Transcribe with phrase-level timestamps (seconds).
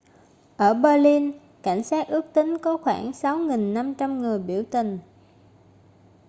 [0.57, 1.31] ở berlin
[1.63, 4.99] cảnh sát ước tính có khoảng 6.500 người biểu tình